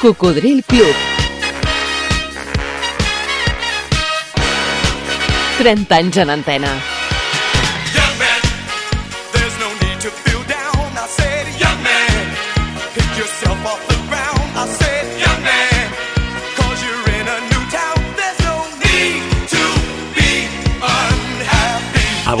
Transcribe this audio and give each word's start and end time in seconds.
Cocodril 0.00 0.62
Club. 0.64 0.94
30 5.58 5.94
anys 5.94 6.16
en 6.16 6.30
antena. 6.30 6.99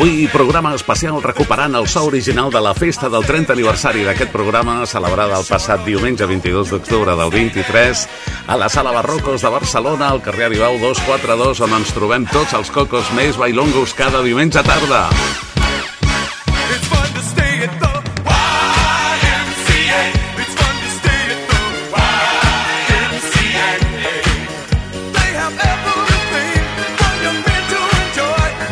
Avui, 0.00 0.30
programa 0.32 0.70
especial 0.72 1.18
recuperant 1.20 1.74
el 1.76 1.84
so 1.84 2.06
original 2.08 2.48
de 2.50 2.60
la 2.64 2.70
festa 2.72 3.10
del 3.12 3.26
30 3.28 3.52
aniversari 3.52 4.00
d'aquest 4.06 4.32
programa, 4.32 4.78
celebrada 4.88 5.36
el 5.36 5.44
passat 5.44 5.84
diumenge 5.84 6.24
22 6.24 6.72
d'octubre 6.72 7.18
del 7.20 7.28
23 7.34 8.06
a 8.48 8.56
la 8.56 8.70
Sala 8.72 8.96
Barrocos 8.96 9.44
de 9.44 9.52
Barcelona, 9.52 10.08
al 10.08 10.24
carrer 10.24 10.48
Arribau 10.48 10.80
242, 10.80 11.60
on 11.68 11.76
ens 11.82 11.92
trobem 11.92 12.24
tots 12.32 12.56
els 12.56 12.72
cocos 12.72 13.12
més 13.12 13.36
bailongos 13.36 13.92
cada 13.92 14.24
diumenge 14.24 14.64
tarda. 14.64 15.04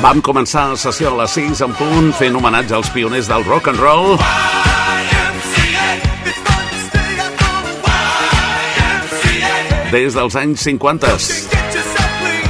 Vam 0.09 0.23
començar 0.25 0.63
la 0.71 0.77
sessió 0.81 1.11
a 1.11 1.17
les 1.19 1.35
6 1.37 1.59
en 1.67 1.75
punt 1.77 2.07
fent 2.17 2.37
homenatge 2.39 2.73
als 2.79 2.89
pioners 2.95 3.27
del 3.29 3.43
rock 3.45 3.69
and 3.69 3.77
roll. 3.77 4.15
Des 9.93 10.17
dels 10.17 10.41
anys 10.41 10.65
50. 10.65 11.13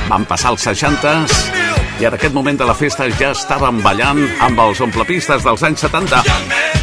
Van 0.06 0.30
passar 0.30 0.54
els 0.54 0.70
60s 0.70 1.38
i 1.98 2.06
en 2.06 2.14
aquest 2.14 2.38
moment 2.38 2.62
de 2.62 2.70
la 2.70 2.78
festa 2.78 3.10
ja 3.18 3.34
estàvem 3.34 3.82
ballant 3.82 4.22
amb 4.38 4.68
els 4.68 4.86
omplepistes 4.86 5.42
dels 5.42 5.66
anys 5.66 5.82
70. 5.88 6.77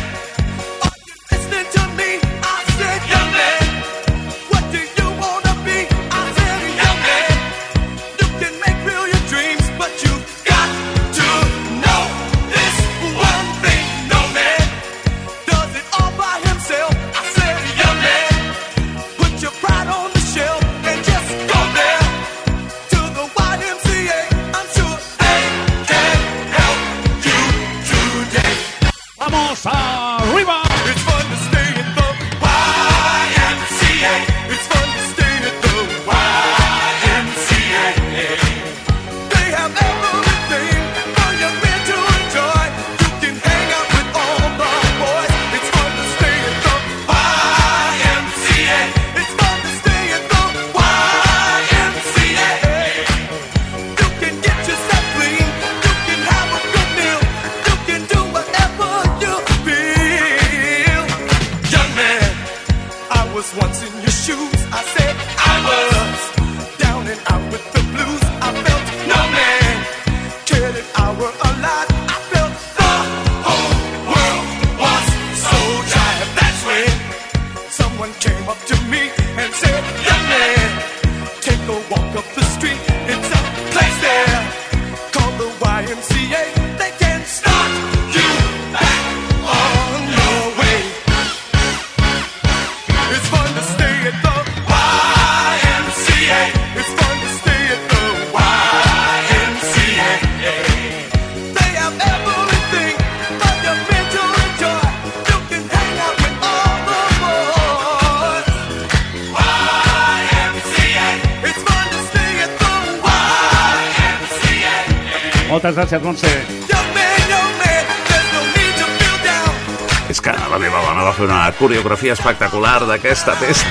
coreografia 121.85 122.13
espectacular 122.17 122.79
d'aquesta 122.89 123.35
peça. 123.37 123.67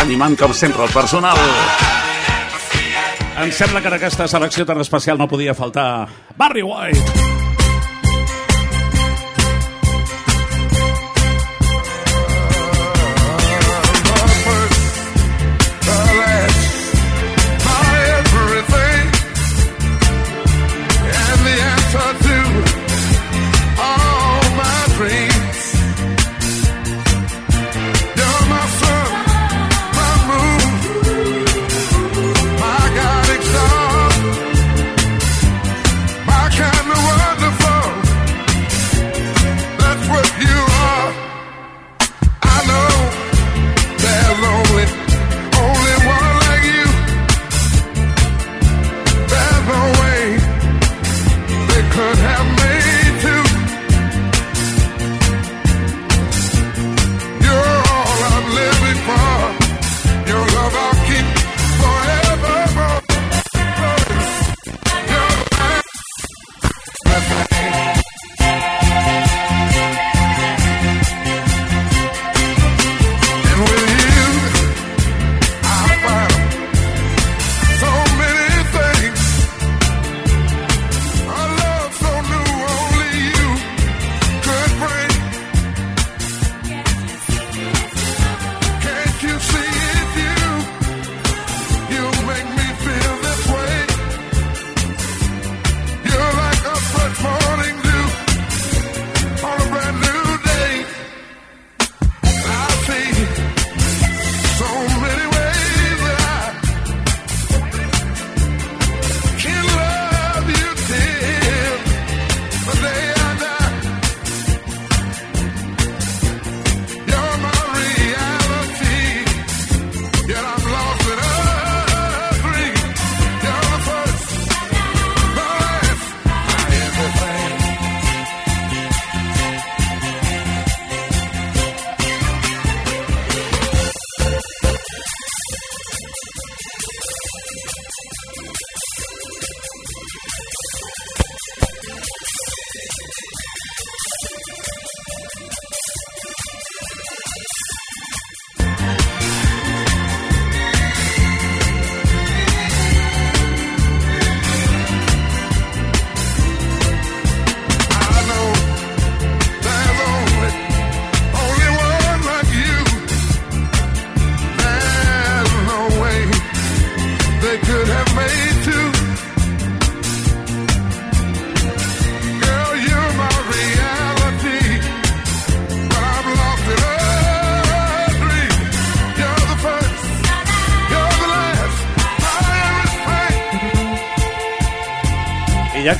Animant, 0.00 0.32
com 0.40 0.54
sempre, 0.56 0.86
el 0.86 0.94
personal. 0.94 1.36
Em 3.42 3.52
sembla 3.52 3.82
que 3.84 3.92
en 3.92 3.98
aquesta 3.98 4.30
selecció 4.32 4.64
tan 4.64 4.80
especial 4.80 5.20
no 5.20 5.28
podia 5.28 5.52
faltar 5.52 6.08
Barry 6.40 6.64
White. 6.64 7.41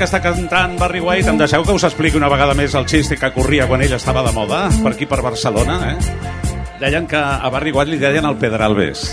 que 0.02 0.08
està 0.08 0.18
cantant 0.18 0.72
Barry 0.80 0.98
White, 0.98 1.30
em 1.30 1.36
deixeu 1.38 1.62
que 1.62 1.74
us 1.76 1.84
expliqui 1.86 2.18
una 2.18 2.26
vegada 2.26 2.56
més 2.58 2.72
el 2.74 2.88
xiste 2.90 3.14
que 3.20 3.28
corria 3.30 3.68
quan 3.70 3.84
ell 3.84 3.92
estava 3.94 4.24
de 4.26 4.32
moda, 4.34 4.64
per 4.82 4.90
aquí, 4.96 5.06
per 5.06 5.20
Barcelona, 5.22 5.76
eh? 5.92 6.56
Deien 6.80 7.06
que 7.06 7.20
a 7.20 7.50
Barry 7.54 7.70
White 7.70 7.92
li 7.92 8.00
deien 8.02 8.26
el 8.26 8.34
Pedralbes, 8.40 9.04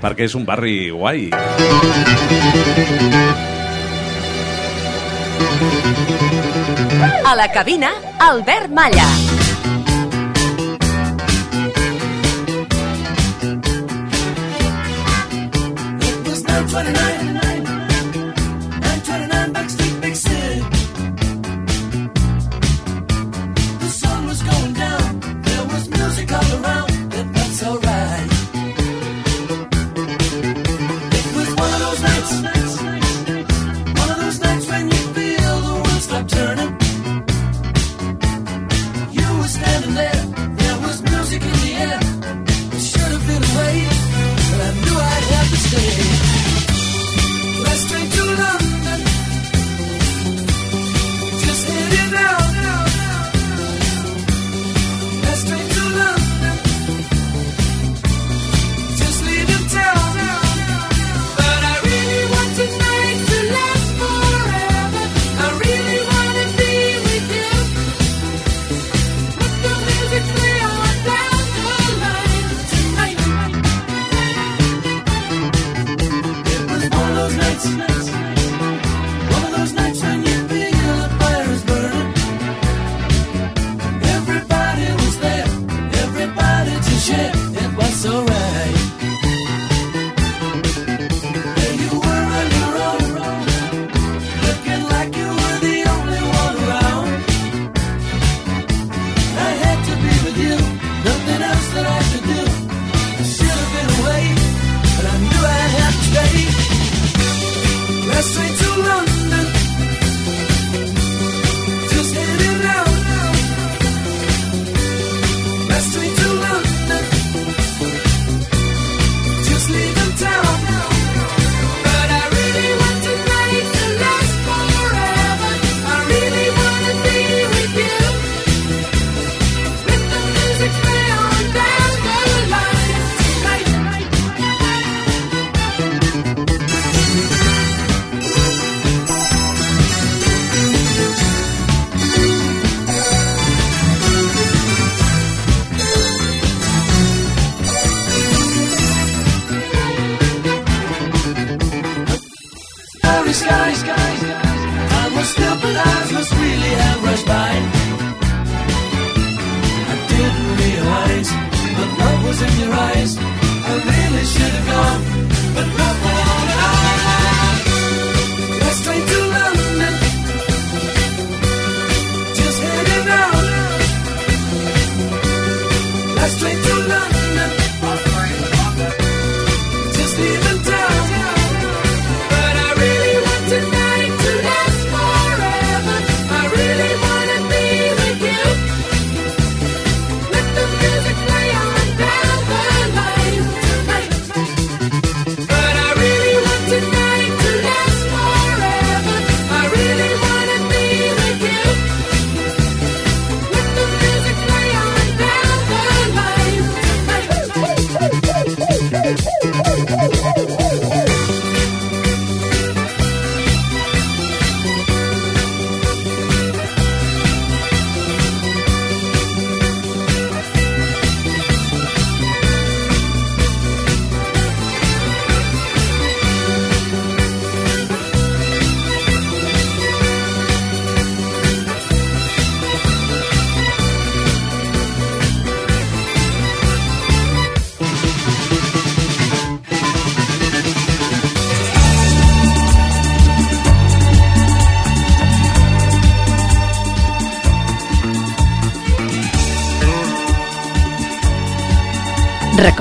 perquè 0.00 0.24
és 0.24 0.36
un 0.38 0.46
barri 0.48 0.88
guai. 0.88 1.28
A 7.20 7.36
la 7.36 7.50
cabina, 7.52 7.92
Albert 8.30 8.72
Malla. 8.72 9.10
It 16.08 16.24
was 16.24 16.42
29. 16.42 17.45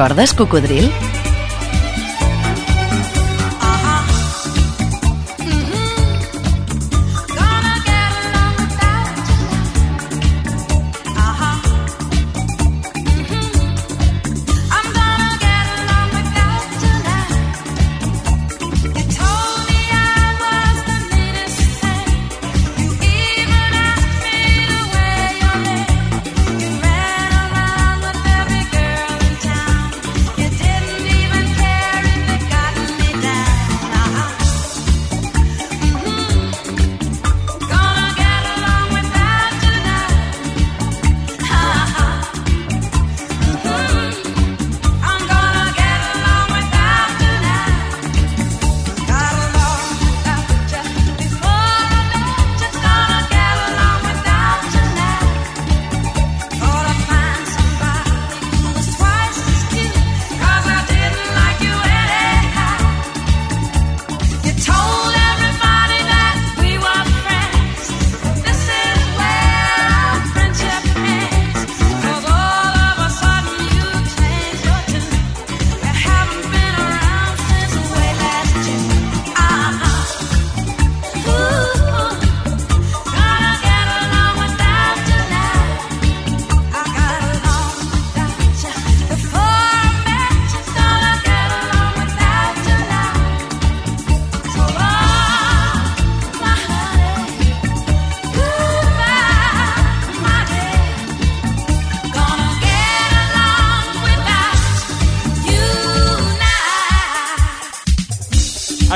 recordes, 0.06 0.34
cocodril? 0.36 1.15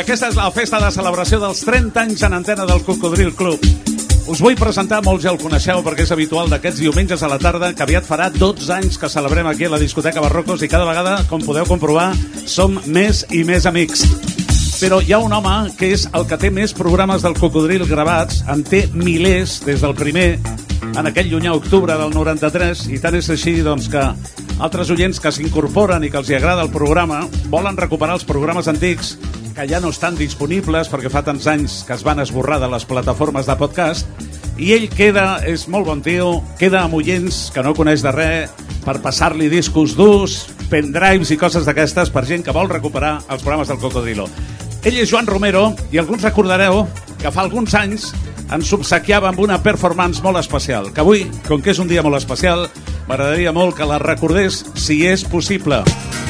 Aquesta 0.09 0.31
és 0.31 0.37
la 0.39 0.49
festa 0.49 0.79
de 0.81 0.87
celebració 0.89 1.37
dels 1.37 1.59
30 1.67 1.99
anys 2.01 2.23
en 2.25 2.33
antena 2.33 2.63
del 2.65 2.79
Cocodril 2.81 3.29
Club. 3.37 3.61
Us 4.25 4.39
vull 4.41 4.55
presentar, 4.57 5.03
molts 5.05 5.21
ja 5.21 5.29
el 5.29 5.37
coneixeu 5.37 5.83
perquè 5.85 6.01
és 6.01 6.13
habitual 6.15 6.49
d'aquests 6.49 6.81
diumenges 6.81 7.21
a 7.21 7.29
la 7.29 7.37
tarda, 7.37 7.69
que 7.77 7.85
aviat 7.85 8.07
farà 8.07 8.31
12 8.33 8.71
anys 8.73 8.97
que 8.97 9.05
celebrem 9.13 9.45
aquí 9.45 9.67
a 9.67 9.69
la 9.69 9.77
discoteca 9.77 10.23
Barrocos 10.25 10.65
i 10.65 10.71
cada 10.71 10.89
vegada, 10.89 11.13
com 11.29 11.45
podeu 11.45 11.69
comprovar, 11.69 12.07
som 12.49 12.79
més 12.89 13.21
i 13.29 13.43
més 13.45 13.69
amics. 13.69 14.01
Però 14.79 14.97
hi 14.97 15.13
ha 15.13 15.21
un 15.21 15.37
home 15.37 15.75
que 15.77 15.93
és 15.93 16.09
el 16.17 16.25
que 16.25 16.41
té 16.41 16.49
més 16.49 16.73
programes 16.73 17.21
del 17.21 17.37
Cocodril 17.37 17.85
gravats, 17.85 18.41
en 18.49 18.65
té 18.65 18.87
milers 18.89 19.59
des 19.69 19.85
del 19.85 19.93
primer, 19.93 20.39
en 20.89 21.05
aquell 21.05 21.29
llunyà 21.29 21.53
octubre 21.53 22.01
del 22.01 22.17
93, 22.17 22.87
i 22.89 22.97
tant 22.97 23.21
és 23.21 23.29
així 23.29 23.59
doncs, 23.61 23.93
que 23.93 24.09
altres 24.57 24.89
oients 24.89 25.21
que 25.21 25.29
s'incorporen 25.29 26.01
i 26.01 26.09
que 26.09 26.17
els 26.17 26.33
hi 26.33 26.41
agrada 26.41 26.65
el 26.65 26.73
programa 26.73 27.27
volen 27.53 27.77
recuperar 27.77 28.17
els 28.17 28.25
programes 28.25 28.65
antics 28.73 29.19
que 29.59 29.67
ja 29.67 29.81
no 29.83 29.89
estan 29.91 30.15
disponibles 30.15 30.87
perquè 30.87 31.09
fa 31.11 31.19
tants 31.19 31.43
anys 31.51 31.81
que 31.83 31.91
es 31.91 32.03
van 32.07 32.21
esborrar 32.23 32.61
de 32.61 32.69
les 32.71 32.85
plataformes 32.87 33.43
de 33.43 33.55
podcast 33.59 34.07
i 34.55 34.69
ell 34.71 34.85
queda, 34.93 35.41
és 35.43 35.65
molt 35.67 35.89
bon 35.89 35.99
tio, 36.03 36.29
queda 36.55 36.85
amb 36.85 36.95
oients 36.95 37.49
que 37.51 37.63
no 37.65 37.73
coneix 37.75 37.99
de 38.05 38.13
res 38.15 38.53
per 38.85 39.01
passar-li 39.03 39.49
discos 39.51 39.97
durs, 39.99 40.37
pendrives 40.71 41.33
i 41.35 41.39
coses 41.41 41.67
d'aquestes 41.67 42.13
per 42.15 42.23
gent 42.29 42.45
que 42.47 42.55
vol 42.55 42.71
recuperar 42.71 43.17
els 43.27 43.43
programes 43.43 43.67
del 43.67 43.81
Cocodrilo. 43.83 44.29
Ell 44.87 45.01
és 45.03 45.11
Joan 45.11 45.27
Romero 45.27 45.73
i 45.91 45.99
alguns 45.99 46.23
recordareu 46.23 46.85
que 47.19 47.27
fa 47.27 47.43
alguns 47.43 47.75
anys 47.75 48.13
ens 48.55 48.71
obsequiava 48.79 49.27
amb 49.33 49.43
una 49.43 49.59
performance 49.59 50.23
molt 50.23 50.39
especial, 50.39 50.87
que 50.95 51.03
avui, 51.03 51.27
com 51.51 51.59
que 51.59 51.75
és 51.75 51.83
un 51.83 51.91
dia 51.91 52.05
molt 52.05 52.21
especial, 52.21 52.69
m'agradaria 53.11 53.51
molt 53.51 53.75
que 53.75 53.91
la 53.91 53.99
recordés 53.99 54.63
si 54.79 55.03
és 55.09 55.27
possible. 55.27 55.83
Get 55.83 56.28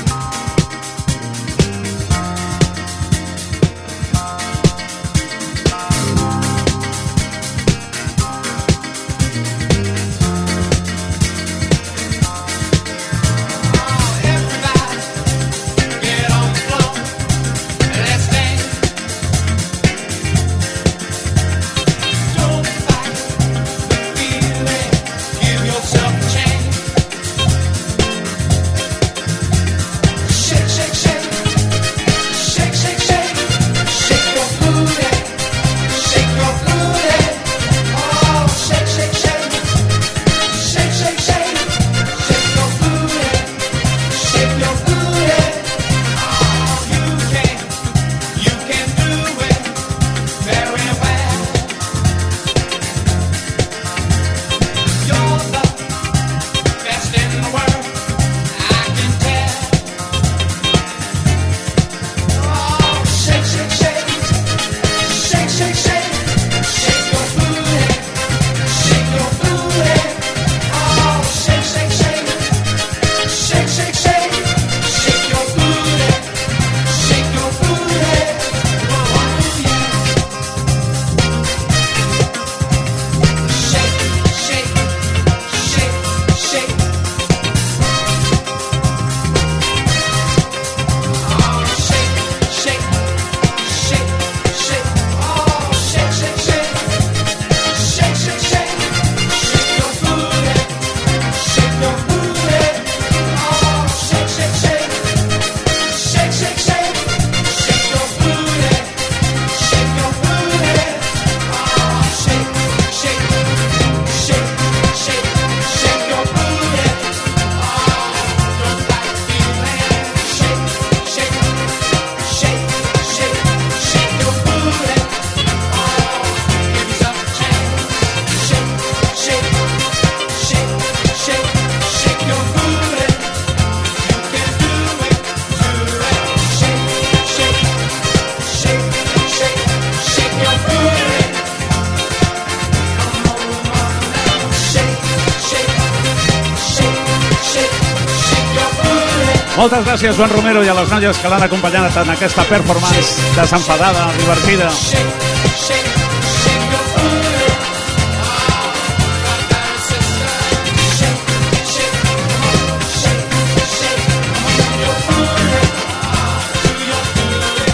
gràcies, 150.00 150.15
Joan 150.15 150.32
Romero, 150.32 150.62
i 150.63 150.70
a 150.70 150.74
les 150.77 150.91
noies 150.94 151.18
que 151.20 151.27
l'han 151.27 151.44
acompanyat 151.44 151.98
en 152.00 152.10
aquesta 152.13 152.46
performance 152.48 153.20
desenfadada, 153.36 154.06
divertida. 154.15 154.70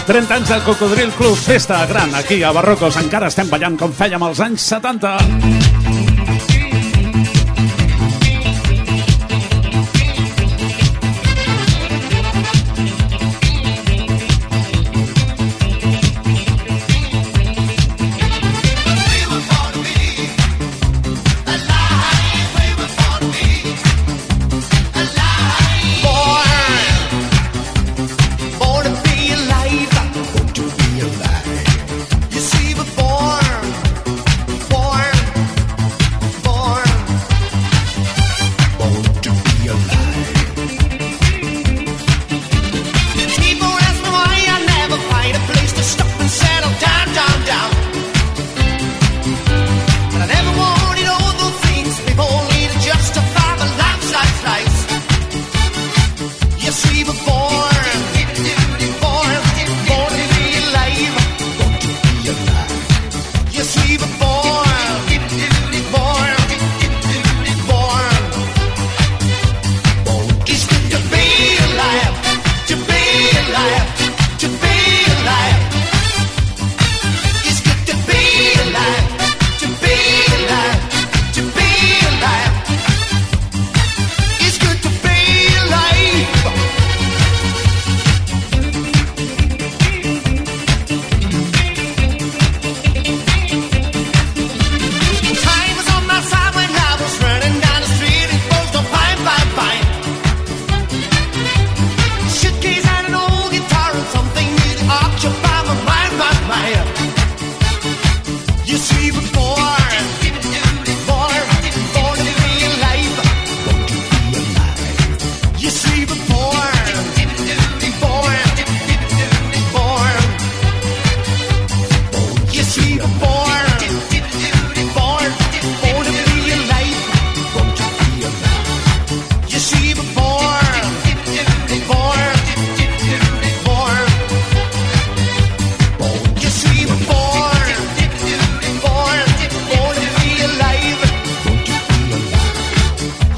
30 0.06 0.34
anys 0.34 0.48
del 0.48 0.62
Cocodril 0.62 1.10
Club, 1.18 1.36
festa 1.36 1.84
gran 1.86 2.14
aquí 2.14 2.42
a 2.42 2.50
Barrocos. 2.50 2.96
Encara 2.96 3.30
estem 3.30 3.50
ballant 3.50 3.78
com 3.78 3.94
fèiem 3.94 4.22
als 4.26 4.42
anys 4.42 4.66
70. 4.74 5.55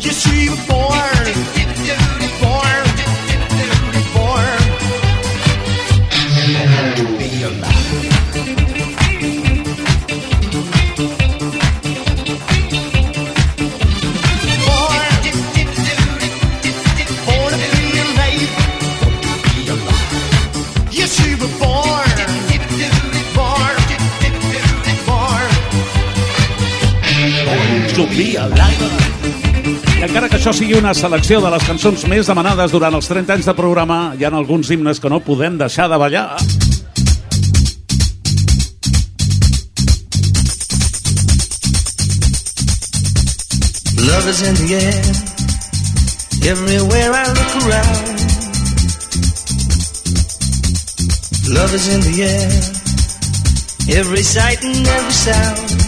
You 0.00 0.12
see 0.12 0.46
the. 0.46 0.77
Això 30.48 30.62
sigui 30.64 30.78
una 30.78 30.94
selecció 30.96 31.42
de 31.44 31.50
les 31.52 31.64
cançons 31.68 32.06
més 32.08 32.28
demanades 32.30 32.72
durant 32.72 32.94
els 32.96 33.08
30 33.10 33.34
anys 33.34 33.46
de 33.50 33.52
programa, 33.52 34.14
hi 34.16 34.24
ha 34.24 34.30
alguns 34.32 34.70
himnes 34.72 34.96
que 34.96 35.10
no 35.12 35.18
podem 35.20 35.58
deixar 35.60 35.90
de 35.92 35.96
ballar. 36.00 36.38
Love 44.08 44.30
is 44.32 44.40
in 44.48 44.54
the 44.62 44.74
air. 44.78 45.04
Everywhere 46.48 47.12
I 47.12 47.26
look 47.36 47.52
around. 47.66 48.08
Love 51.52 51.74
is 51.74 51.88
in 51.92 52.00
the 52.08 52.22
air. 52.24 54.00
Every 54.00 54.22
sight 54.22 54.64
and 54.64 54.86
every 54.86 55.12
sound. 55.12 55.87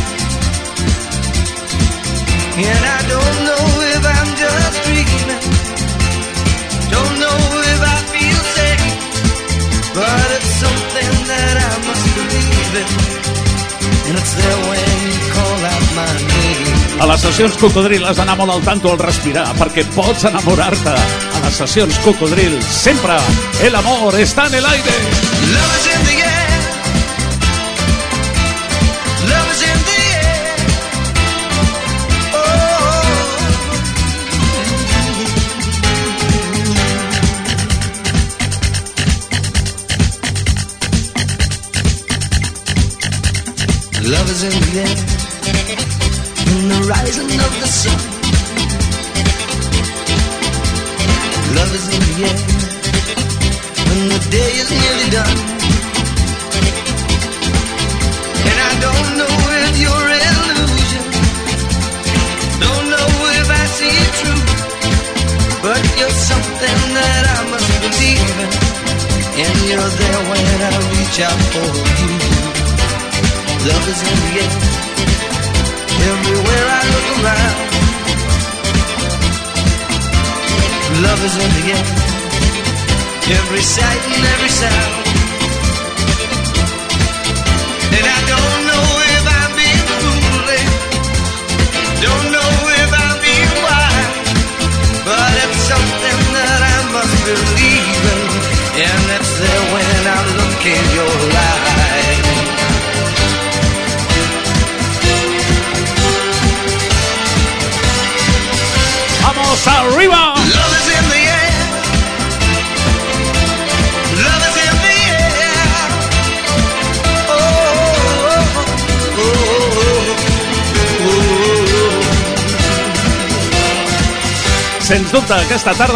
And 2.61 2.83
I 2.85 2.99
don't 3.09 3.37
know 3.47 3.65
if 3.95 4.03
I'm 4.05 4.29
just 4.37 4.77
dreaming, 4.85 5.41
don't 6.93 7.15
know 7.17 7.39
if 7.73 7.81
I 7.81 7.97
feel 8.13 8.41
safe, 8.57 8.85
but 9.97 10.27
it's 10.37 10.51
something 10.61 11.13
that 11.31 11.55
I 11.57 11.73
must 11.87 12.05
believe 12.17 12.73
in. 12.81 12.89
And 14.07 14.15
it's 14.19 14.33
there 14.37 14.59
when 14.69 14.93
you 15.09 15.17
call 15.33 15.59
out 15.73 15.85
my 15.97 16.11
name. 16.21 17.01
A 17.01 17.07
les 17.09 17.21
sessions 17.25 17.57
Cocodril 17.57 18.05
has 18.05 18.21
d'anar 18.21 18.37
molt 18.37 18.53
al 18.53 18.61
tanto 18.61 18.91
al 18.91 18.99
respirar 19.01 19.47
perquè 19.57 19.87
pots 19.95 20.27
enamorar-te. 20.29 20.93
A 21.33 21.43
les 21.47 21.61
sessions 21.63 21.97
Cocodril 22.05 22.61
sempre 22.61 23.17
el 23.65 23.75
amor 23.81 24.19
està 24.21 24.45
en 24.51 24.59
el 24.61 24.73
aire. 24.75 24.97
Love 25.49 25.77
is 25.79 25.87
in 25.95 26.05
the 26.11 26.20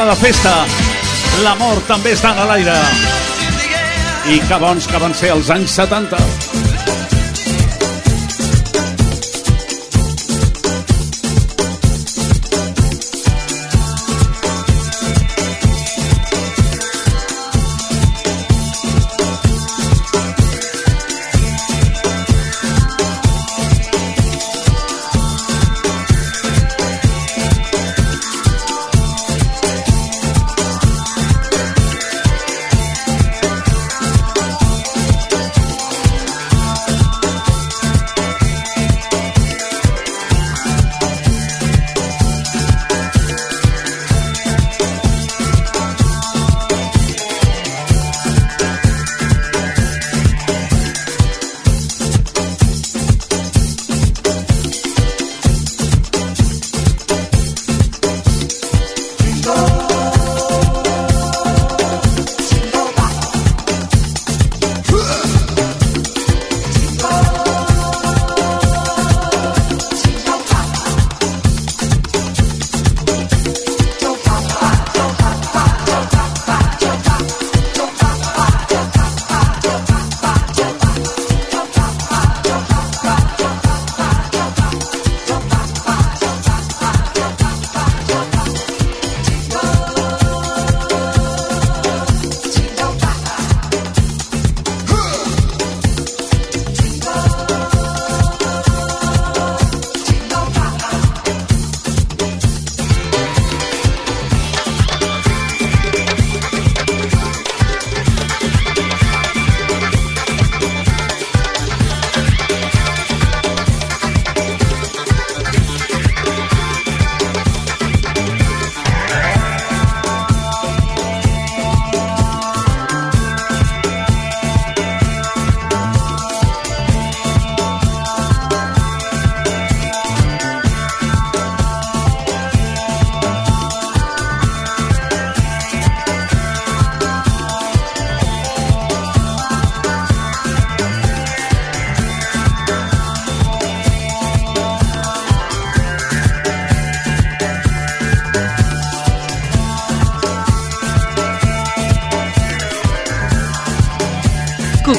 de 0.06 0.16
festa, 0.20 0.52
l'amor 1.42 1.80
també 1.88 2.14
està 2.14 2.36
a 2.38 2.46
l'aire. 2.50 2.76
I 4.30 4.40
que 4.50 4.60
bons 4.62 4.90
que 4.90 5.02
van 5.02 5.16
ser 5.18 5.32
els 5.34 5.50
anys 5.54 5.78
70. 5.82 6.35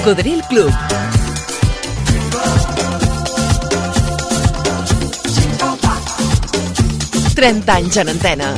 Cocodril 0.07 0.41
Club. 0.47 0.71
Trenta 7.35 7.75
anys 7.75 7.97
en 7.97 8.11
antena. 8.13 8.53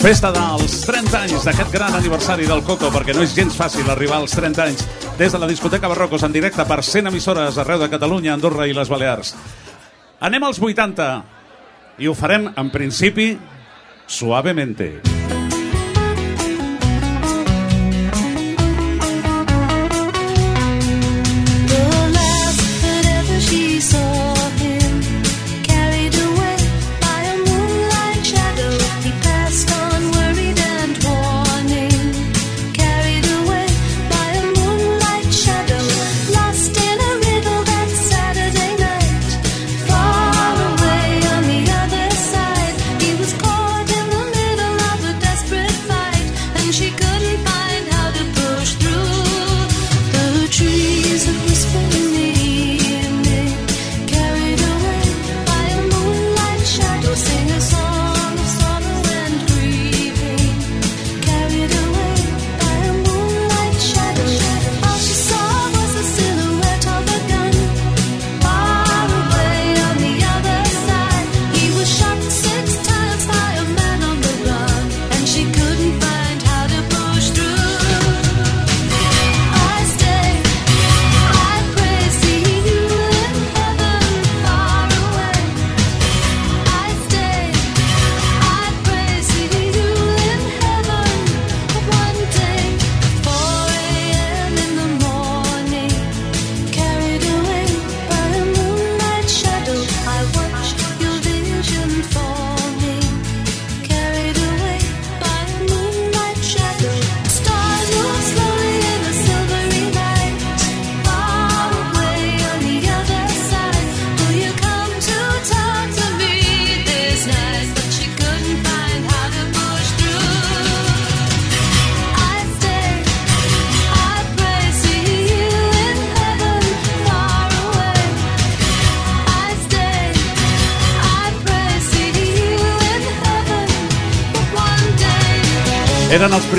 Festa 0.00 0.32
dels 0.32 0.80
30 0.80 1.12
anys 1.20 1.44
d'aquest 1.44 1.68
gran 1.68 1.92
aniversari 1.92 2.48
del 2.48 2.64
Coco, 2.64 2.88
perquè 2.88 3.12
no 3.12 3.20
és 3.20 3.36
gens 3.36 3.52
fàcil 3.52 3.84
arribar 3.92 4.22
als 4.22 4.32
30 4.32 4.64
anys 4.64 4.86
des 5.20 5.36
de 5.36 5.42
la 5.44 5.50
discoteca 5.52 5.92
Barrocos 5.92 6.24
en 6.24 6.32
directe 6.32 6.64
per 6.64 6.80
100 6.80 7.12
emissores 7.12 7.60
arreu 7.60 7.84
de 7.84 7.92
Catalunya, 7.92 8.32
Andorra 8.32 8.64
i 8.64 8.72
les 8.72 8.88
Balears. 8.88 9.36
Anem 10.24 10.48
als 10.48 10.56
80 10.56 11.12
i 12.00 12.08
ho 12.08 12.16
farem 12.16 12.48
en 12.56 12.72
principi 12.72 13.34
suavemente. 14.08 15.17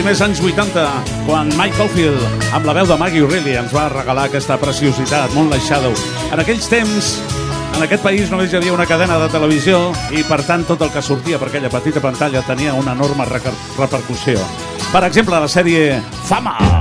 més 0.10 0.22
anys 0.26 0.40
80, 0.42 0.84
quan 1.28 1.52
Mike 1.54 1.78
Caulfield, 1.78 2.24
amb 2.58 2.66
la 2.66 2.74
veu 2.74 2.88
de 2.90 2.96
Maggie 2.98 3.22
O'Reilly, 3.22 3.54
ens 3.60 3.76
va 3.76 3.84
regalar 3.94 4.24
aquesta 4.26 4.58
preciositat, 4.58 5.36
Moonlight 5.36 5.68
Shadow. 5.68 5.94
En 6.34 6.42
aquells 6.42 6.66
temps, 6.72 7.12
en 7.76 7.86
aquest 7.86 8.02
país 8.02 8.34
només 8.34 8.50
hi 8.50 8.58
havia 8.58 8.74
una 8.74 8.90
cadena 8.90 9.20
de 9.22 9.30
televisió 9.30 9.92
i, 10.10 10.26
per 10.26 10.42
tant, 10.50 10.66
tot 10.66 10.82
el 10.82 10.90
que 10.96 11.06
sortia 11.06 11.38
per 11.38 11.52
aquella 11.52 11.70
petita 11.70 12.02
pantalla 12.02 12.42
tenia 12.48 12.74
una 12.74 12.98
enorme 12.98 13.30
repercussió. 13.30 14.42
Per 14.90 15.06
exemple, 15.06 15.38
la 15.38 15.52
sèrie 15.60 16.00
Fama! 16.26 16.58
Fama! 16.58 16.79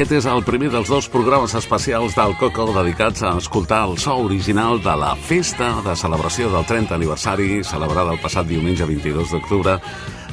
Aquest 0.00 0.14
és 0.16 0.26
el 0.32 0.40
primer 0.40 0.70
dels 0.72 0.88
dos 0.88 1.10
programes 1.12 1.52
especials 1.58 2.14
del 2.16 2.32
Coco 2.40 2.64
dedicats 2.72 3.20
a 3.20 3.34
escoltar 3.36 3.82
el 3.84 3.98
so 4.00 4.14
original 4.24 4.80
de 4.80 4.94
la 4.96 5.10
festa 5.12 5.74
de 5.84 5.92
celebració 5.92 6.48
del 6.48 6.64
30 6.64 6.94
aniversari 6.96 7.60
celebrada 7.68 8.14
el 8.16 8.20
passat 8.22 8.48
diumenge 8.48 8.88
22 8.88 9.34
d'octubre 9.34 9.76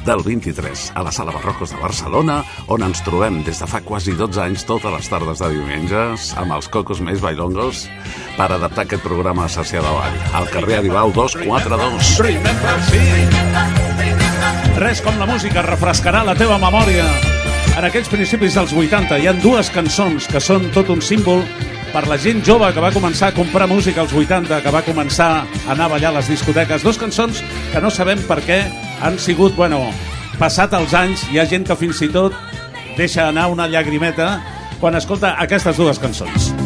del 0.06 0.24
23 0.24 0.96
a 0.96 1.04
la 1.04 1.12
Sala 1.12 1.36
Barrocos 1.36 1.76
de 1.76 1.82
Barcelona, 1.82 2.38
on 2.72 2.80
ens 2.86 3.04
trobem 3.04 3.44
des 3.44 3.60
de 3.60 3.68
fa 3.68 3.84
quasi 3.84 4.16
12 4.16 4.40
anys 4.40 4.64
totes 4.64 4.88
les 4.88 5.12
tardes 5.12 5.44
de 5.44 5.52
diumenges 5.52 6.32
amb 6.40 6.56
els 6.56 6.72
cocos 6.72 7.04
més 7.04 7.20
bailongos 7.20 7.84
per 8.38 8.48
adaptar 8.48 8.88
aquest 8.88 9.04
programa 9.04 9.44
a 9.44 9.52
Sessió 9.52 9.84
de 9.84 9.92
Vall, 9.98 10.16
al 10.32 10.48
carrer 10.48 10.80
Aribau 10.80 11.12
242. 11.12 12.16
Res 14.80 15.04
com 15.04 15.20
la 15.20 15.28
música 15.28 15.60
refrescarà 15.60 16.24
la 16.24 16.32
teva 16.40 16.56
memòria. 16.56 17.36
En 17.78 17.84
aquests 17.86 18.10
principis 18.10 18.56
dels 18.58 18.72
80 18.74 19.20
hi 19.22 19.28
ha 19.30 19.32
dues 19.38 19.68
cançons 19.70 20.24
que 20.26 20.40
són 20.42 20.64
tot 20.74 20.88
un 20.90 20.98
símbol 20.98 21.44
per 21.92 22.02
la 22.10 22.16
gent 22.18 22.42
jove 22.42 22.72
que 22.74 22.82
va 22.82 22.90
començar 22.90 23.28
a 23.30 23.36
comprar 23.36 23.68
música 23.70 24.02
als 24.02 24.16
80, 24.18 24.58
que 24.64 24.72
va 24.74 24.82
començar 24.82 25.28
a 25.36 25.46
anar 25.76 25.86
a 25.86 25.92
ballar 25.94 26.10
a 26.10 26.16
les 26.18 26.32
discoteques. 26.34 26.82
Dos 26.82 26.98
cançons 26.98 27.38
que 27.70 27.84
no 27.84 27.94
sabem 27.94 28.26
per 28.26 28.40
què 28.42 28.64
han 28.98 29.22
sigut, 29.22 29.54
bueno, 29.54 29.84
passat 30.42 30.74
els 30.74 30.90
anys, 30.90 31.28
hi 31.30 31.38
ha 31.38 31.46
gent 31.46 31.70
que 31.70 31.78
fins 31.78 32.02
i 32.02 32.10
tot 32.10 32.34
deixa 32.98 33.28
anar 33.28 33.46
una 33.54 33.70
llagrimeta 33.70 34.40
quan 34.82 34.98
escolta 34.98 35.36
aquestes 35.38 35.78
dues 35.78 36.02
cançons. 36.02 36.57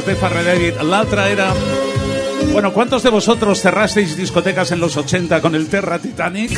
Paraules 0.00 0.44
de 0.46 0.52
David. 0.52 0.74
L'altra 0.88 1.28
era... 1.28 1.52
Bueno, 2.50 2.72
¿cuántos 2.72 3.02
de 3.02 3.10
vosotros 3.10 3.60
cerrasteis 3.60 4.16
discotecas 4.16 4.72
en 4.72 4.80
los 4.80 4.96
80 4.96 5.42
con 5.42 5.54
el 5.54 5.68
Terra 5.68 5.98
Titanic? 5.98 6.50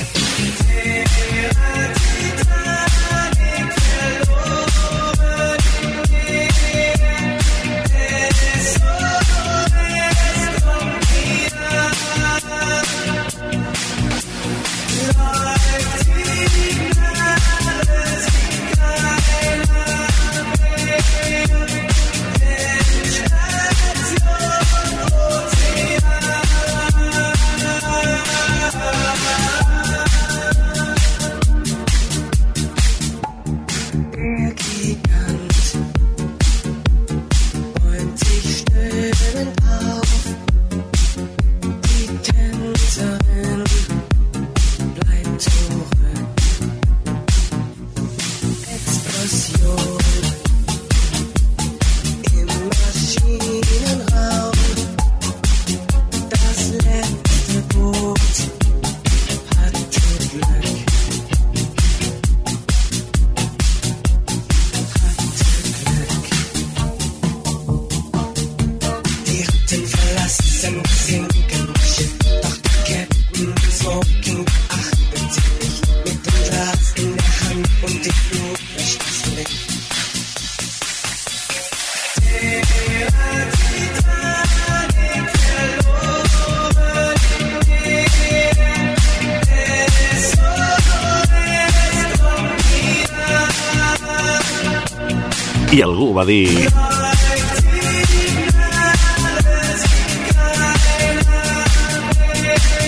Va 96.24 96.30
dir... 96.30 96.68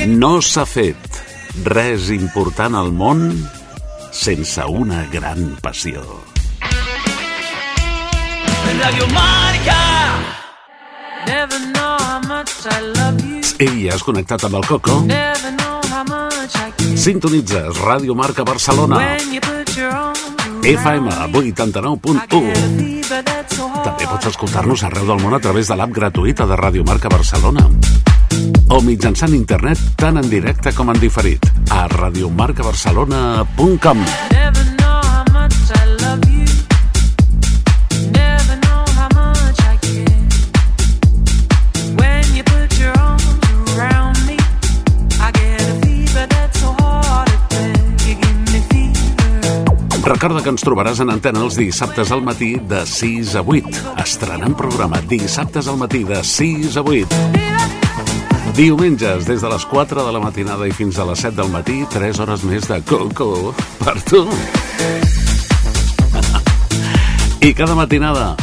No 0.06 0.40
s'ha 0.40 0.64
fet 0.68 1.18
res 1.66 2.10
important 2.14 2.76
al 2.78 2.92
món 2.94 3.26
sense 4.14 4.64
una 4.64 5.04
gran 5.12 5.56
passió. 5.62 6.04
Radio 8.80 9.06
Marca. 9.12 9.80
Never 11.26 11.60
know 11.72 11.96
I 11.98 12.80
love 12.94 13.20
you. 13.24 13.42
Ei, 13.58 13.88
has 13.90 14.02
connectat 14.04 14.44
amb 14.46 14.60
el 14.60 14.66
Coco? 14.66 15.02
How 15.96 16.04
much. 16.04 16.56
Sintonitzes 16.96 17.78
Ràdio 17.80 18.14
Marca 18.14 18.44
Barcelona. 18.44 18.96
When 18.96 19.32
you 19.32 19.55
FM 20.66 21.04
me, 21.04 21.10
I 21.14 21.28
89.1. 21.52 22.28
get 22.28 22.58
a 22.58 22.60
fever 22.76 23.22
that's 23.22 23.56
so 23.56 23.68
hard. 23.68 23.84
També 23.86 24.06
pots 24.10 24.26
escoltar-nos 24.32 24.82
arreu 24.88 25.06
del 25.06 25.20
món 25.22 25.34
a 25.36 25.38
través 25.38 25.68
de 25.70 25.76
l'app 25.78 25.92
gratuïta 25.94 26.42
de 26.50 26.56
Ràdio 26.58 26.82
Marca 26.82 27.06
Barcelona. 27.12 27.62
O 28.74 28.80
mitjançant 28.82 29.30
internet 29.36 29.78
tant 29.94 30.18
en 30.18 30.26
directe 30.28 30.74
com 30.74 30.90
en 30.90 30.98
diferit 30.98 31.46
a 31.70 31.86
radiomarcabarcelona.com 31.92 34.02
Never 34.34 34.65
Recorda 50.06 50.38
que 50.38 50.52
ens 50.54 50.62
trobaràs 50.62 51.00
en 51.02 51.10
antena 51.10 51.40
els 51.42 51.56
dissabtes 51.58 52.12
al 52.14 52.20
matí 52.22 52.52
de 52.70 52.84
6 52.86 53.32
a 53.40 53.42
8. 53.42 53.80
Estrenant 54.04 54.54
programa 54.54 55.00
dissabtes 55.10 55.66
al 55.66 55.80
matí 55.80 56.04
de 56.06 56.20
6 56.22 56.76
a 56.78 56.84
8. 56.86 57.18
Diumenges, 58.54 59.26
des 59.26 59.42
de 59.42 59.50
les 59.50 59.66
4 59.66 60.04
de 60.06 60.12
la 60.14 60.22
matinada 60.22 60.68
i 60.70 60.70
fins 60.70 61.00
a 61.02 61.08
les 61.10 61.26
7 61.26 61.34
del 61.40 61.50
matí, 61.50 61.80
3 61.90 62.22
hores 62.22 62.46
més 62.46 62.70
de 62.70 62.78
Coco 62.86 63.50
per 63.82 63.96
tu. 64.06 64.22
I 67.42 67.50
cada 67.58 67.74
matinada, 67.74 68.36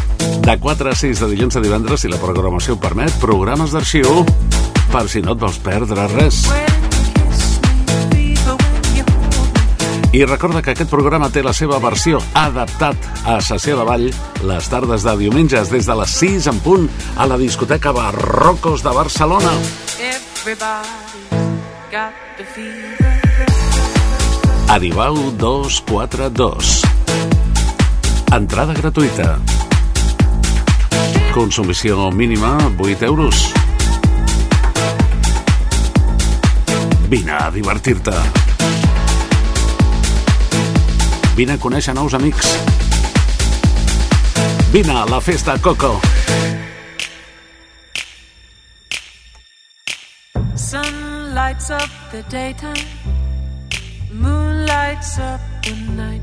de 0.43 0.59
4 0.59 0.91
a 0.91 0.99
6 0.99 1.24
de 1.24 1.32
dilluns 1.32 1.55
a 1.55 1.64
divendres, 1.64 2.03
si 2.03 2.11
la 2.11 2.20
programació 2.20 2.76
permet, 2.76 3.16
programes 3.24 3.72
d'arxiu 3.72 4.26
per 4.91 5.07
si 5.07 5.24
no 5.24 5.32
et 5.32 5.47
vols 5.47 5.64
perdre 5.64 6.11
res. 6.11 6.43
When 6.51 6.72
I 10.14 10.26
recorda 10.26 10.61
que 10.61 10.76
aquest 10.76 10.91
programa 10.93 11.32
té 11.34 11.41
la 11.41 11.55
seva 11.57 11.80
versió 11.82 12.20
adaptat 12.38 13.07
a 13.26 13.39
sessió 13.41 13.80
de 13.80 13.86
ball 13.88 14.03
les 14.45 14.68
tardes 14.70 15.01
de 15.01 15.16
diumenges 15.18 15.72
des 15.74 15.89
de 15.89 15.95
les 15.97 16.14
6 16.22 16.49
en 16.51 16.59
punt 16.61 16.86
a 17.18 17.26
la 17.26 17.38
discoteca 17.41 17.89
Barrocos 17.91 18.84
de 18.86 18.93
Barcelona. 18.93 19.55
Aribau 24.70 25.18
242. 25.41 26.76
Entrada 28.38 28.78
gratuïta. 28.78 29.39
Consumició 31.34 32.11
mínima 32.11 32.53
8 32.78 33.05
euros. 33.09 33.49
Vine 37.09 37.38
a 37.41 37.49
divertir-te. 37.49 38.42
Vine 41.36 41.49
a 41.49 41.57
conèixer 41.57 41.93
nous 41.93 42.13
amics. 42.13 42.47
Vine 44.71 44.89
a 44.91 45.05
la 45.05 45.19
festa 45.19 45.57
Coco. 45.57 45.99
Sun 50.55 51.34
lights 51.34 51.71
up 51.71 51.89
the 52.11 52.21
daytime, 52.29 52.86
moon 54.11 54.67
lights 54.67 55.17
up 55.17 55.41
the 55.63 55.73
night. 55.95 56.21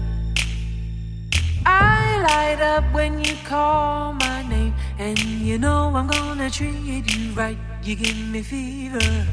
I 1.67 2.21
light 2.23 2.61
up 2.63 2.85
when 2.93 3.25
you 3.25 3.35
call 3.49 4.13
my 4.13 4.43
name, 4.49 4.75
and 4.99 5.19
you 5.19 5.59
know 5.59 5.93
I'm 5.93 6.07
gonna 6.07 6.49
treat 6.51 7.05
you 7.17 7.33
right. 7.35 7.59
You 7.83 7.97
give 7.97 8.17
me 8.31 8.43
fever 8.43 9.27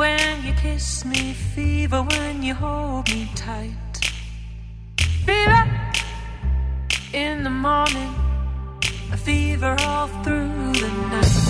when 0.00 0.42
you 0.46 0.54
kiss 0.54 1.04
me, 1.04 1.34
fever 1.34 2.02
when 2.02 2.42
you 2.42 2.54
hold 2.54 3.06
me 3.10 3.30
tight. 3.34 3.96
Fever 5.26 5.62
in 7.12 7.44
the 7.44 7.50
morning, 7.50 8.14
a 9.12 9.18
fever 9.18 9.76
all 9.80 10.08
through 10.24 10.72
the 10.72 10.88
night. 11.10 11.49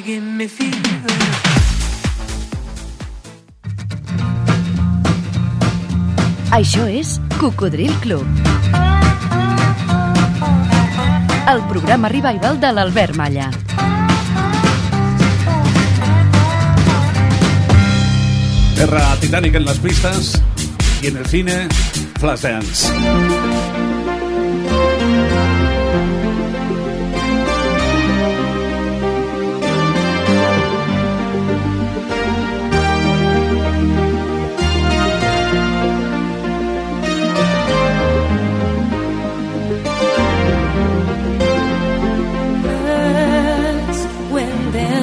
You 0.00 0.06
give 0.06 0.24
me 0.24 0.48
fever. 0.48 0.78
Això 6.56 6.86
és 6.88 7.18
Cocodril 7.36 7.92
Club. 8.00 8.24
El 11.52 11.60
programa 11.68 12.08
revival 12.08 12.56
de 12.62 12.72
l'Albert 12.72 13.18
Malla. 13.20 13.50
Terra 18.80 19.04
Titanic 19.20 19.60
en 19.60 19.66
las 19.66 19.78
pistas 19.80 20.40
y 21.02 21.08
en 21.08 21.18
el 21.18 21.26
cine 21.26 21.68
Flashdance. 22.18 22.88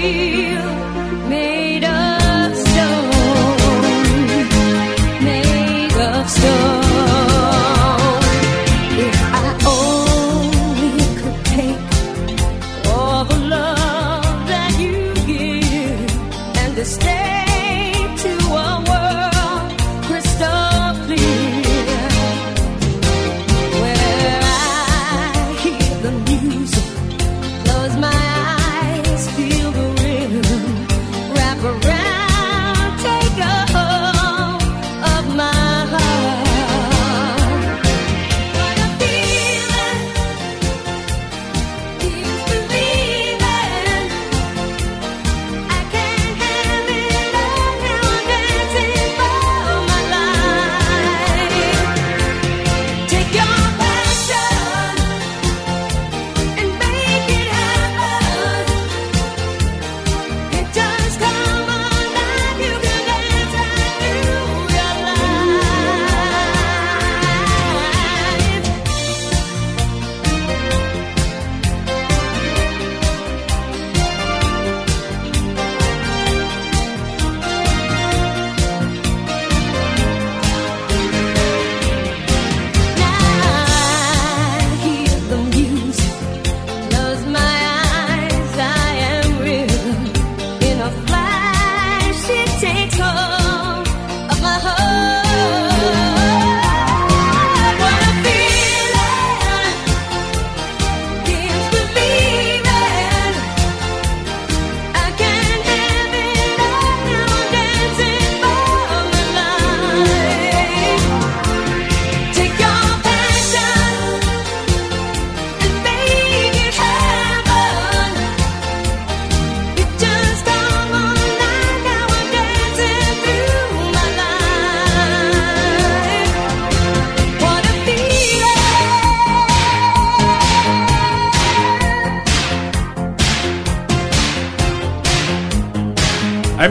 see. 0.00 0.37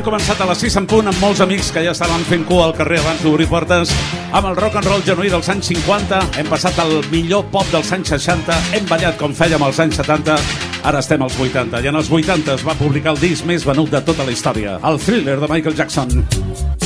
començat 0.07 0.39
a 0.39 0.45
les 0.47 0.61
6 0.63 0.75
en 0.79 0.85
punt 0.87 1.09
amb 1.11 1.19
molts 1.19 1.41
amics 1.43 1.67
que 1.75 1.81
ja 1.83 1.91
estaven 1.91 2.23
fent 2.29 2.45
cua 2.47 2.69
al 2.69 2.75
carrer 2.77 3.01
abans 3.01 3.25
d'obrir 3.25 3.47
portes. 3.51 3.91
Amb 4.31 4.47
el 4.47 4.55
rock 4.55 4.77
and 4.79 4.87
roll 4.87 5.03
genuí 5.03 5.31
dels 5.33 5.49
anys 5.51 5.67
50, 5.73 6.21
hem 6.39 6.47
passat 6.47 6.79
al 6.79 6.95
millor 7.11 7.43
pop 7.51 7.67
dels 7.73 7.91
anys 7.97 8.13
60, 8.15 8.55
hem 8.77 8.87
ballat 8.87 9.19
com 9.19 9.35
fèiem 9.35 9.67
als 9.67 9.81
anys 9.83 9.99
70, 9.99 10.39
ara 10.87 11.03
estem 11.03 11.27
als 11.27 11.35
80. 11.35 11.83
I 11.83 11.91
en 11.91 11.99
els 11.99 12.11
80 12.13 12.55
es 12.55 12.65
va 12.67 12.79
publicar 12.79 13.17
el 13.17 13.23
disc 13.25 13.43
més 13.49 13.67
venut 13.67 13.91
de 13.91 14.03
tota 14.07 14.23
la 14.23 14.31
història, 14.31 14.79
el 14.87 15.03
thriller 15.03 15.41
de 15.43 15.51
Michael 15.51 15.75
Jackson. 15.75 16.76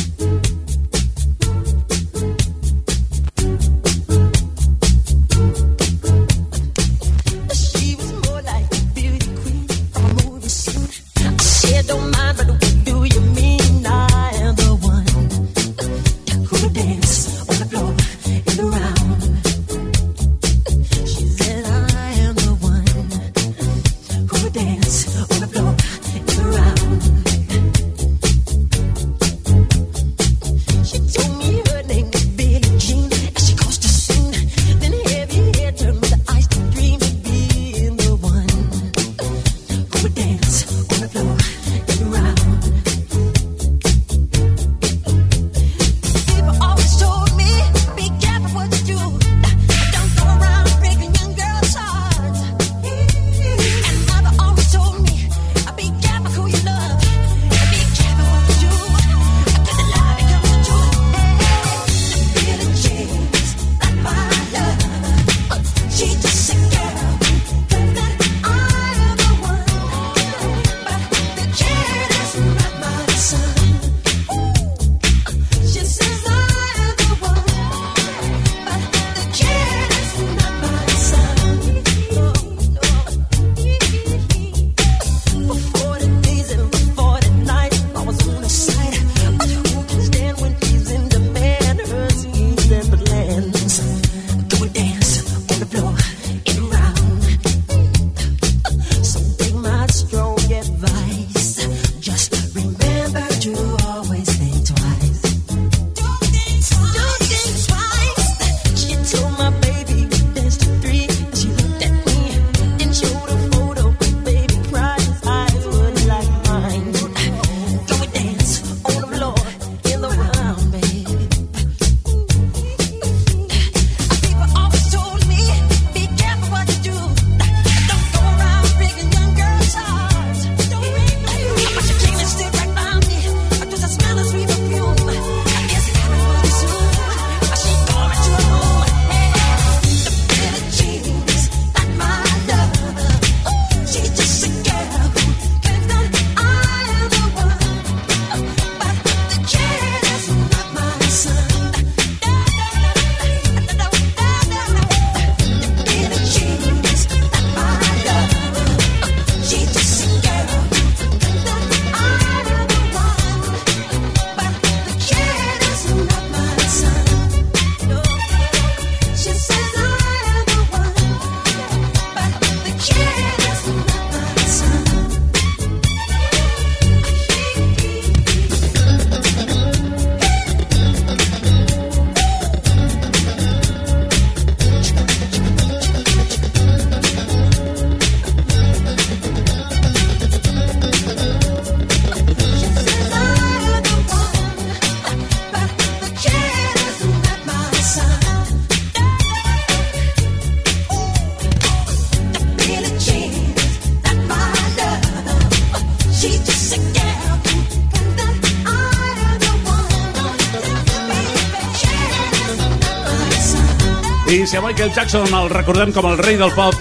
referència 214.52 214.60
a 214.60 214.68
Michael 214.68 214.92
Jackson, 214.94 215.34
el 215.34 215.50
recordem 215.50 215.94
com 215.96 216.10
el 216.12 216.18
rei 216.20 216.38
del 216.38 216.52
pop. 216.52 216.76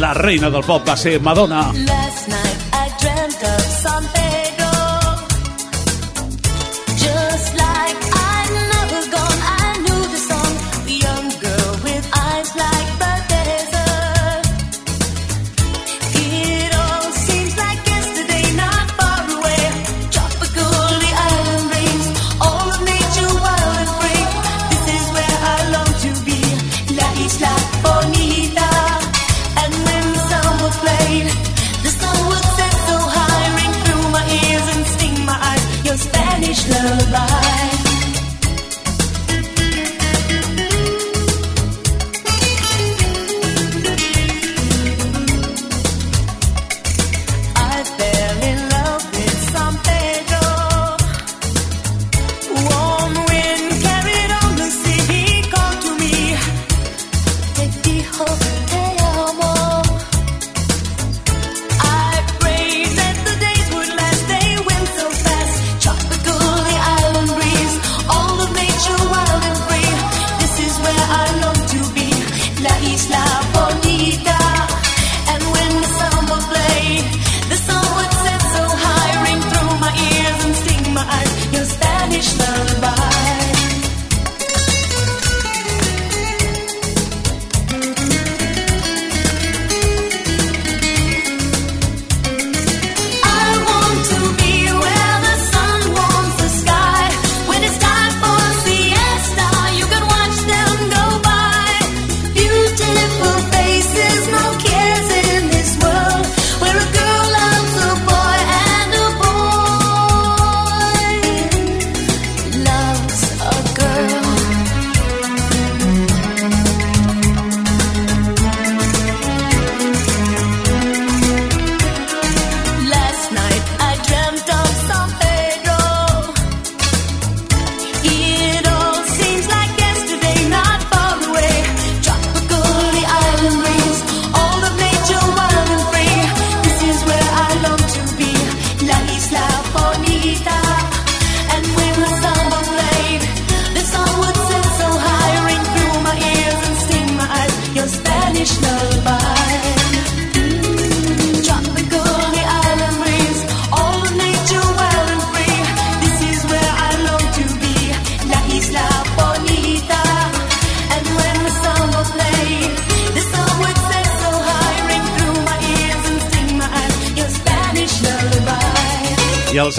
La 0.00 0.14
reina 0.14 0.50
del 0.50 0.64
pop 0.64 0.86
va 0.88 0.96
ser 0.96 1.18
Madonna. 1.20 1.66
Last 1.84 2.28
night. 2.28 2.49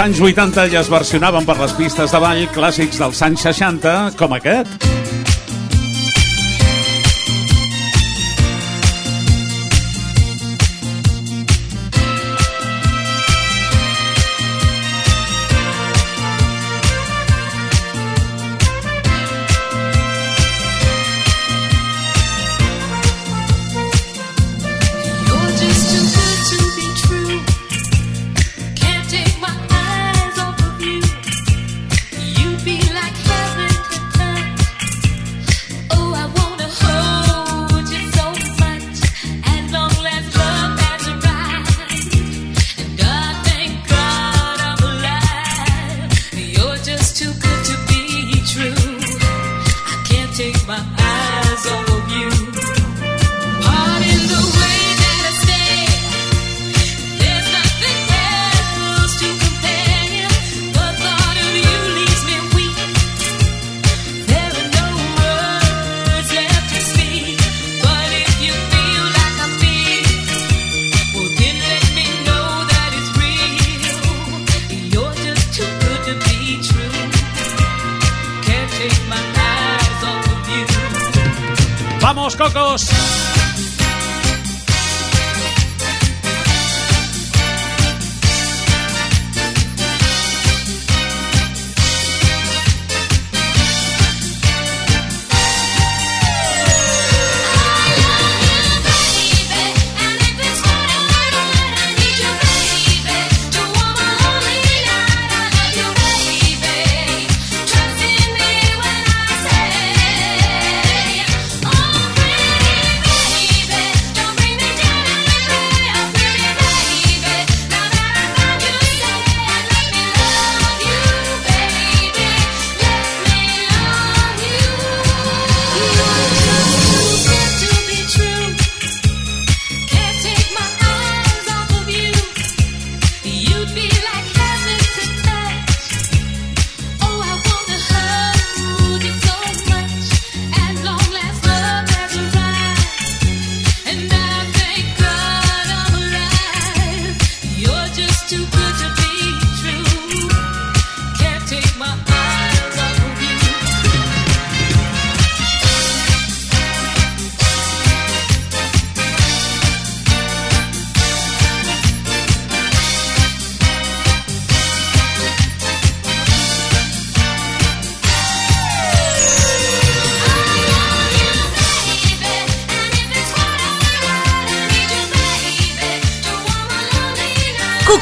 anys 0.01 0.17
80 0.17 0.71
ja 0.73 0.79
es 0.81 0.89
versionaven 0.89 1.45
per 1.45 1.59
les 1.59 1.75
pistes 1.77 2.13
de 2.13 2.21
ball 2.23 2.47
clàssics 2.55 2.97
dels 3.03 3.21
anys 3.27 3.45
60, 3.45 3.97
com 4.17 4.33
aquest. 4.33 4.80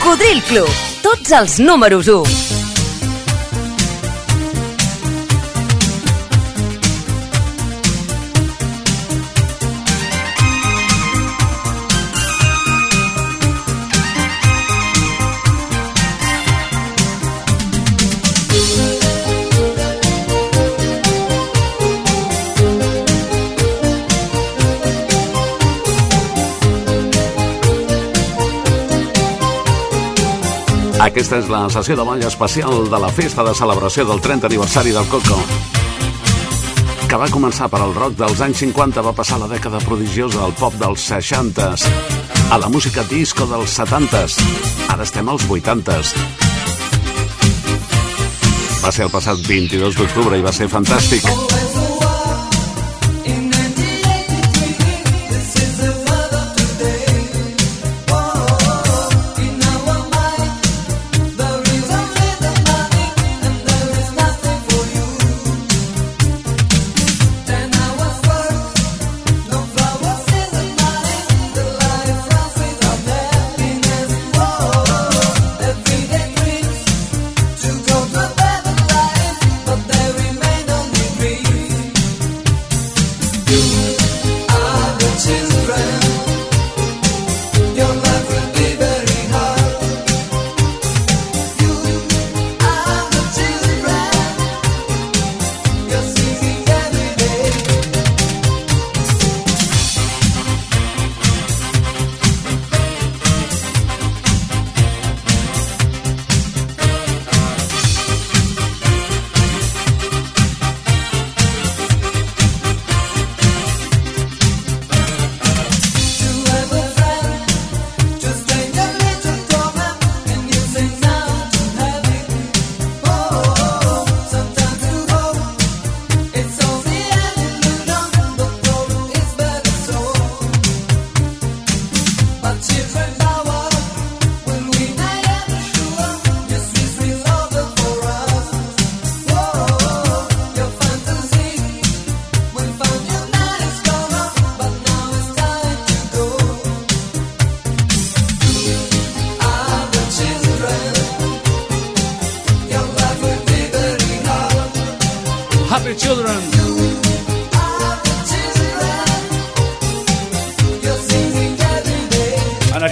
Cocodril 0.09 0.39
Club. 0.49 0.69
Tots 1.05 1.35
els 1.37 1.59
números 1.61 2.09
1. 2.09 2.58
Aquesta 31.09 31.39
és 31.41 31.47
la 31.49 31.63
sessió 31.73 31.95
de 31.97 32.03
ball 32.05 32.21
especial 32.21 32.83
de 32.85 32.97
la 33.01 33.09
festa 33.09 33.41
de 33.41 33.55
celebració 33.57 34.05
del 34.05 34.21
30 34.21 34.45
aniversari 34.45 34.93
del 34.93 35.07
Coco 35.09 35.39
que 37.09 37.17
va 37.17 37.25
començar 37.33 37.65
per 37.73 37.79
al 37.81 37.95
rock 37.95 38.13
dels 38.19 38.41
anys 38.45 38.59
50, 38.61 39.01
va 39.01 39.13
passar 39.17 39.39
la 39.41 39.47
dècada 39.49 39.79
prodigiosa 39.81 40.43
al 40.45 40.53
pop 40.59 40.75
dels 40.77 41.07
60s, 41.09 41.87
a 42.53 42.59
la 42.61 42.69
música 42.69 43.01
disco 43.09 43.47
dels 43.49 43.73
70s, 43.79 44.37
ara 44.93 45.07
estem 45.07 45.33
als 45.33 45.47
80s. 45.49 46.13
Va 48.83 48.93
ser 48.93 49.07
el 49.07 49.11
passat 49.15 49.41
22 49.49 49.97
d'octubre 49.97 50.37
i 50.37 50.45
va 50.45 50.53
ser 50.53 50.69
fantàstic. 50.69 51.25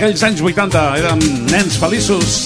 aquells 0.07 0.23
anys 0.23 0.41
80 0.41 0.83
érem 1.01 1.23
nens 1.51 1.75
feliços. 1.81 2.37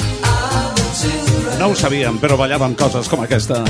No 1.59 1.69
ho 1.69 1.77
sabíem, 1.77 2.17
però 2.17 2.39
ballàvem 2.39 2.73
coses 2.79 3.11
com 3.11 3.21
aquesta. 3.21 3.61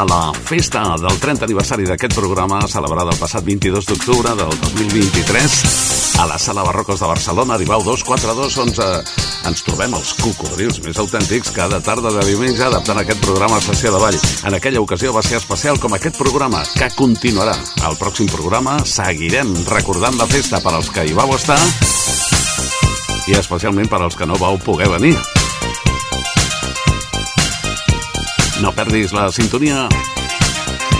de 0.00 0.06
la 0.06 0.32
festa 0.32 0.96
del 0.96 1.18
30 1.20 1.44
aniversari 1.44 1.84
d'aquest 1.84 2.14
programa 2.16 2.60
celebrada 2.68 3.12
el 3.12 3.18
passat 3.20 3.44
22 3.44 3.84
d'octubre 3.84 4.32
del 4.38 4.52
2023 4.62 5.56
a 6.20 6.26
la 6.26 6.38
Sala 6.38 6.62
Barrocos 6.62 7.00
de 7.00 7.06
Barcelona. 7.06 7.54
Arribau 7.54 7.82
24211. 7.84 8.86
Ens 9.50 9.64
trobem 9.66 9.92
els 9.96 10.12
cocodrils 10.20 10.80
més 10.84 11.00
autèntics 11.00 11.52
cada 11.56 11.82
tarda 11.84 12.12
de 12.14 12.24
diumenge 12.28 12.64
adaptant 12.64 13.02
aquest 13.02 13.20
programa 13.24 13.58
a 13.58 13.64
Sessió 13.64 13.92
de 13.92 14.00
Vall. 14.00 14.20
En 14.48 14.56
aquella 14.56 14.80
ocasió 14.80 15.12
va 15.12 15.24
ser 15.26 15.36
especial 15.40 15.80
com 15.80 15.92
aquest 15.96 16.16
programa, 16.16 16.62
que 16.76 16.88
continuarà. 16.96 17.56
Al 17.84 17.98
pròxim 18.00 18.30
programa 18.32 18.78
seguirem 18.84 19.52
recordant 19.68 20.16
la 20.16 20.28
festa 20.30 20.62
per 20.64 20.74
als 20.76 20.88
que 20.94 21.04
hi 21.04 21.12
vau 21.16 21.36
estar 21.36 21.60
i 23.28 23.36
especialment 23.36 23.88
per 23.90 24.00
als 24.00 24.16
que 24.16 24.26
no 24.26 24.40
vau 24.40 24.56
poder 24.64 24.88
venir. 24.96 25.16
No 28.60 28.72
perdis 28.76 29.14
la 29.16 29.30
sintonia 29.32 29.86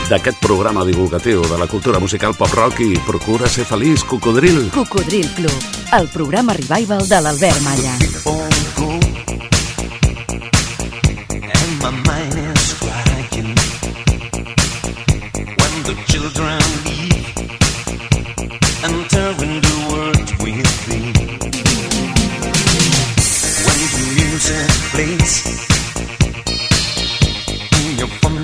d'aquest 0.08 0.40
programa 0.42 0.84
divulgatiu 0.88 1.44
de 1.44 1.58
la 1.60 1.68
cultura 1.70 2.00
musical 2.00 2.32
pop-rock 2.34 2.80
i 2.82 2.94
procura 3.06 3.50
ser 3.52 3.66
feliç, 3.68 4.02
Cocodril. 4.08 4.70
Cocodril 4.74 5.28
Club, 5.36 5.68
el 6.00 6.08
programa 6.08 6.56
revival 6.56 7.06
de 7.06 7.20
l'Albert 7.20 7.62
Malla. 7.68 7.94
Oh. 8.24 8.59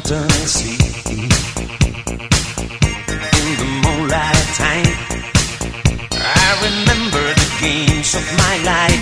fantasy. 0.02 0.76
In 3.38 3.56
the 3.60 3.68
moonlight 3.82 4.48
time, 4.60 4.92
I 6.12 6.48
remember 6.66 7.24
the 7.34 7.48
games 7.60 8.14
of 8.14 8.24
my 8.36 8.54
life. 8.64 8.95